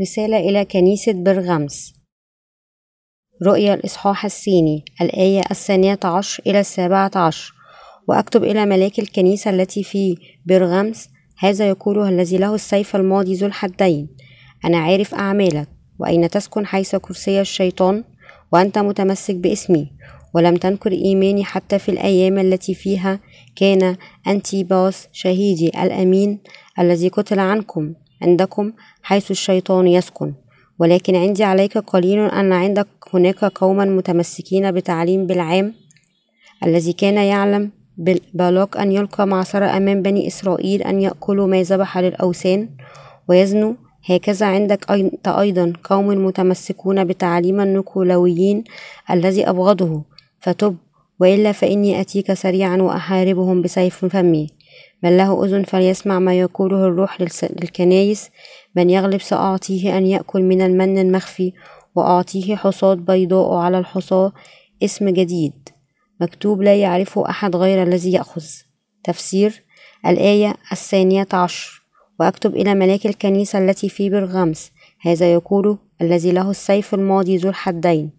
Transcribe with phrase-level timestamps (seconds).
[0.00, 1.94] رسالة إلى كنيسة برغمس.
[3.42, 7.54] رؤيا الإصحاح الثاني الآية الثانية عشر إلى السابعة عشر.
[8.08, 10.16] وأكتب إلى ملاك الكنيسة التي في
[10.46, 11.08] برغمس
[11.38, 14.08] هذا يقوله الذي له السيف الماضي ذو الحدين.
[14.64, 15.68] أنا عارف أعمالك
[15.98, 18.04] وأين تسكن حيث كرسي الشيطان؟
[18.52, 19.90] وأنت متمسك باسمي
[20.34, 23.20] ولم تنكر إيماني حتى في الأيام التي فيها
[23.56, 26.40] كان أنتيباس شهيدي الأمين
[26.78, 27.94] الذي قتل عنكم.
[28.22, 30.34] عندكم حيث الشيطان يسكن.
[30.78, 35.74] ولكن عندي عليك قليل أن عندك هناك قوما متمسكين بتعليم بالعام
[36.64, 37.70] الذي كان يعلم
[38.34, 42.68] بالاق أن يلقى معصرة أمام بني إسرائيل أن يأكلوا ما ذبح للأوثان
[43.28, 43.74] ويزنوا
[44.10, 48.64] هكذا عندك أنت أيضا قوم متمسكون بتعليم النكولويين
[49.10, 50.02] الذي أبغضه.
[50.40, 50.76] فتب
[51.20, 54.55] وإلا فإني أتيك سريعا وأحاربهم بسيف فمي.
[55.02, 58.30] من له أذن فليسمع ما يقوله الروح للكنايس.
[58.76, 61.52] من يغلب سأعطيه أن يأكل من المن المخفي
[61.94, 64.32] وأعطيه حصاة بيضاء على الحصاة
[64.82, 65.68] اسم جديد.
[66.20, 68.44] مكتوب لا يعرفه أحد غير الذي يأخذ.
[69.04, 69.62] تفسير.
[70.06, 71.82] الآية الثانية عشر.
[72.20, 74.72] وأكتب إلى ملاك الكنيسة التي في برغمس.
[75.00, 78.15] هذا يقول الذي له السيف الماضي ذو الحدين.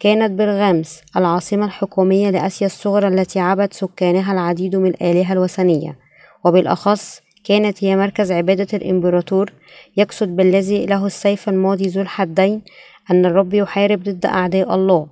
[0.00, 5.98] كانت برغامس العاصمة الحكومية لآسيا الصغرى التي عبد سكانها العديد من الآلهة الوثنية.
[6.44, 9.52] وبالأخص كانت هي مركز عبادة الإمبراطور
[9.96, 12.62] يقصد بالذي له السيف الماضي ذو الحدين
[13.10, 15.06] أن الرب يحارب ضد أعداء الله.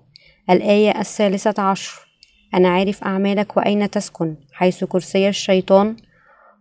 [0.51, 1.93] الآية الثالثة عشر
[2.55, 5.97] أنا عارف أعمالك وأين تسكن حيث كرسي الشيطان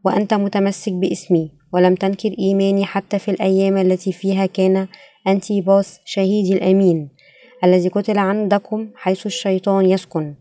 [0.03, 4.88] وأنت متمسك باسمي ولم تنكر إيماني حتى في الأيام التي فيها كان
[5.28, 7.14] أنتيباس شهيدي الأمين.
[7.64, 10.34] الذي قتل عندكم حيث الشيطان يسكن.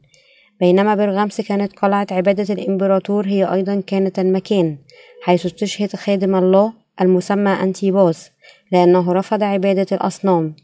[0.61, 4.79] بينما برغمس كانت قلعة عبادة الإمبراطور هي أيضا كانت المكان
[5.23, 8.31] حيث استشهد خادم الله المسمى أنتيباس
[8.73, 10.55] لأنه رفض عبادة الأصنام.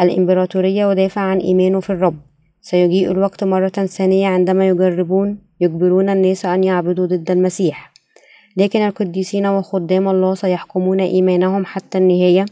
[0.00, 2.16] الإمبراطورية ودافع عن إيمانه في الرب.
[2.60, 7.92] سيجيء الوقت مرة ثانية عندما يجربون يجبرون الناس أن يعبدوا ضد المسيح.
[8.56, 12.44] لكن القديسين وخدام الله سيحكمون إيمانهم حتى النهاية.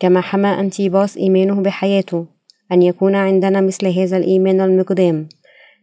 [0.00, 2.26] كما حمى أنتيباس إيمانه بحياته
[2.72, 5.28] أن يكون عندنا مثل هذا الإيمان المقدام.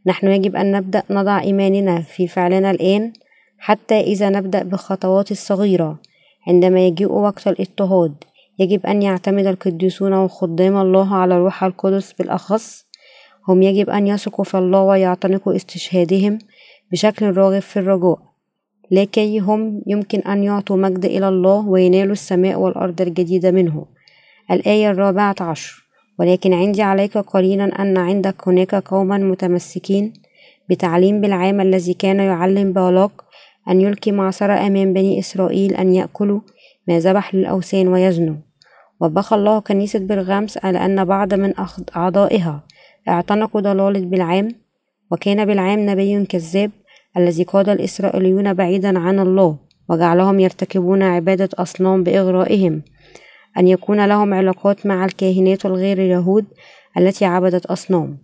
[0.06, 3.14] نحن يجب أن نبدأ نضع إيماننا في فعلنا الآن
[3.58, 6.00] حتى إذا نبدأ بالخطوات الصغيرة.
[6.48, 8.14] عندما يجيء وقت الاضطهاد
[8.60, 12.86] يجب أن يعتمد القديسون وخدام الله على الروح القدس بالأخص.
[13.48, 16.40] هم يجب أن يثقوا في الله ويعتنقوا استشهادهم
[16.92, 18.20] بشكل راغب في الرجاء
[18.92, 23.86] لكي هم يمكن أن يعطوا مجد إلى الله وينالوا السماء والأرض الجديدة منه.
[24.52, 25.84] الآية الرابعة عشر.
[26.20, 30.14] ولكن عندي عليك قليلا أن عندك هناك قوما متمسكين
[30.70, 33.26] بتعليم بالعام الذي كان يعلم بالاق
[33.70, 36.40] أن يلقي معصرة أمام بني إسرائيل أن يأكلوا
[36.88, 38.36] ما ذبح للأوثان ويزنوا.
[39.02, 41.54] وبخ الله كنيسة برغامس على أن بعض من
[41.96, 42.64] أعضائها
[43.08, 44.48] اعتنقوا ضلالة بالعام
[45.12, 46.72] وكان بالعام نبي كذاب
[47.18, 49.58] الذي قاد الإسرائيليون بعيدا عن الله
[49.90, 52.82] وجعلهم يرتكبون عبادة أصنام بإغرائهم.
[53.58, 56.46] أن يكون لهم علاقات مع الكاهنات الغير اليهود
[56.98, 58.18] التي عبدت أصنام.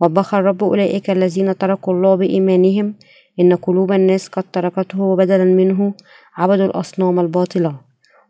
[0.00, 2.94] وبخ الرب أولئك الذين تركوا الله بإيمانهم
[3.40, 5.94] إن قلوب الناس قد تركته وبدلا منه
[6.36, 7.80] عبدوا الأصنام الباطلة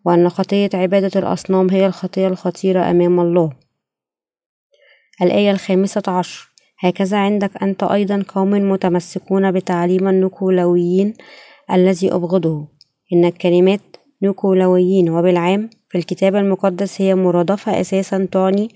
[0.05, 3.53] وأن خطية عبادة الأصنام هي الخطية الخطيرة أمام الله.
[5.23, 6.49] الآية الخامسة عشر.
[6.79, 11.15] هكذا عندك أنت أيضا قوم متمسكون بتعليم النكولويين
[11.73, 12.69] الذي أبغضه.
[13.13, 18.69] إن الكلمات نكولويين وبالعام في الكتاب المقدس هي مرادفة أساسا تعني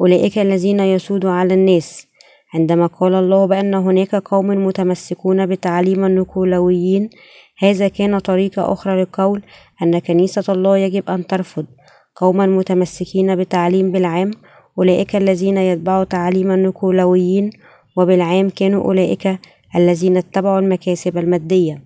[0.00, 2.06] أولئك الذين يسودوا على الناس.
[2.54, 7.10] عندما قال الله بأن هناك قوم متمسكون بتعليم النكولويين
[7.58, 9.42] هذا كان طريقة أخرى للقول
[9.82, 11.66] أن كنيسة الله يجب أن ترفض.
[12.16, 14.30] قوما متمسكين بتعليم بالعام
[14.78, 17.50] أولئك الذين يتبعوا تعليم النكولويين
[17.96, 19.38] وبالعام كانوا أولئك
[19.76, 21.84] الذين اتبعوا المكاسب المادية.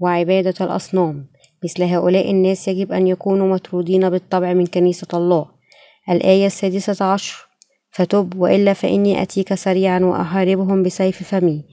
[0.00, 1.33] وعبادة الأصنام.
[1.64, 5.46] مثل هؤلاء الناس يجب أن يكونوا مطرودين بالطبع من كنيسة الله.
[6.10, 7.46] الآية السادسة عشر
[7.90, 11.64] فتب وإلا فإني أتيك سريعا وأحاربهم بسيف فمي.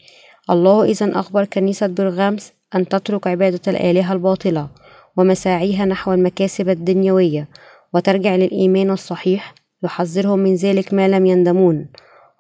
[0.50, 4.68] الله إذا أخبر كنيسة برغامس أن تترك عبادة الآلهة الباطلة
[5.18, 7.48] ومساعيها نحو المكاسب الدنيوية
[7.94, 11.88] وترجع للإيمان الصحيح يحذرهم من ذلك ما لم يندمون.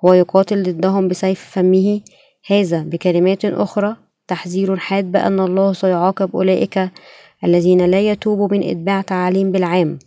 [0.06, 2.01] هو يقاتل ضدهم بسيف فمه.
[2.48, 3.95] هذا بكلمات أخرى
[4.27, 6.89] تحذير حاد بأن الله سيعاقب أولئك
[7.44, 10.00] الذين لا يتوبوا من إتباع تعاليم بالعام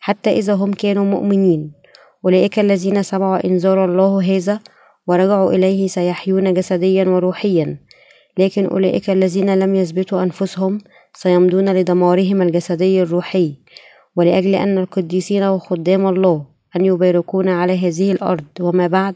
[0.00, 1.72] حتى إذا هم كانوا مؤمنين.
[2.24, 4.60] أولئك الذين سمعوا إنذار الله هذا
[5.06, 7.76] ورجعوا إليه سيحيون جسديا وروحيا.
[8.38, 10.78] لكن أولئك الذين لم يثبتوا أنفسهم
[11.14, 13.54] سيمضون لدمارهم الجسدي الروحي.
[14.16, 16.44] ولأجل أن القديسين وخدام الله
[16.76, 19.14] أن يباركون على هذه الأرض وما بعد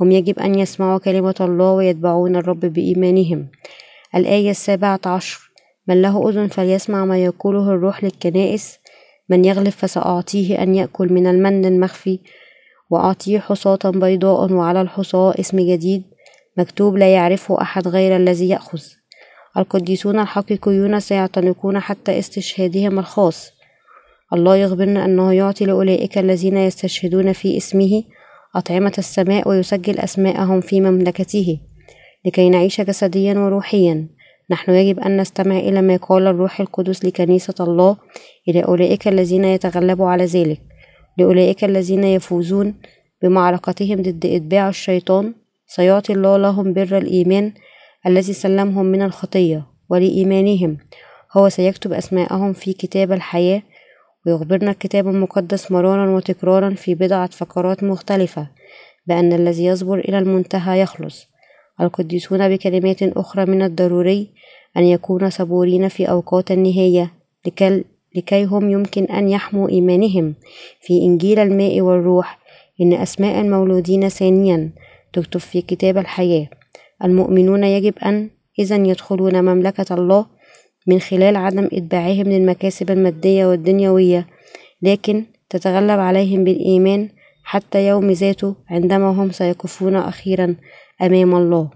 [0.00, 3.48] هم يجب أن يسمعوا كلمة الله ويتبعون الرب بإيمانهم.
[4.14, 5.47] الآية السابعة عشر
[5.88, 8.78] من له أذن فليسمع ما يقوله الروح للكنائس.
[9.28, 12.18] من يغلب فسأعطيه أن يأكل من المن المخفي
[12.90, 16.02] وأعطيه حصاة بيضاء وعلى الحصاة اسم جديد
[16.56, 18.82] مكتوب لا يعرفه أحد غير الذي يأخذ.
[19.56, 23.52] القديسون الحقيقيون سيعتنقون حتى استشهادهم الخاص.
[24.32, 28.02] الله يخبرنا أنه يعطي لأولئك الذين يستشهدون في اسمه
[28.54, 31.60] أطعمة السماء ويسجل أسماءهم في مملكته
[32.24, 34.08] لكي نعيش جسديا وروحيا.
[34.50, 37.96] نحن يجب أن نستمع إلى ما قال الروح القدس لكنيسة الله
[38.48, 40.60] إلى أولئك الذين يتغلبوا على ذلك
[41.18, 42.74] لأولئك الذين يفوزون
[43.22, 45.34] بمعركتهم ضد إتباع الشيطان.
[45.66, 47.52] سيعطي الله لهم بر الإيمان
[48.06, 50.78] الذي سلمهم من الخطية ولإيمانهم.
[51.32, 53.62] هو سيكتب أسماءهم في كتاب الحياة
[54.26, 58.48] ويخبرنا الكتاب المقدس مرارا وتكرارا في بضعة فقرات مختلفة
[59.06, 61.28] بأن الذي يصبر إلى المنتهى يخلص.
[61.80, 64.30] القديسون بكلمات أخرى من الضروري
[64.76, 67.12] أن يكون صبورين في أوقات النهاية
[68.16, 70.34] لكي هم يمكن أن يحموا إيمانهم.
[70.80, 72.38] في إنجيل الماء والروح
[72.80, 74.70] إن أسماء المولودين ثانيا.
[75.12, 76.48] تكتب في كتاب الحياة.
[77.04, 80.26] المؤمنون يجب أن إذا يدخلون مملكة الله
[80.86, 84.26] من خلال عدم إتباعهم للمكاسب المادية والدنيوية
[84.82, 87.08] لكن تتغلب عليهم بالإيمان
[87.50, 90.56] حتى يوم ذاته عندما هم سيقفون أخيرا
[91.02, 91.70] أمام الله.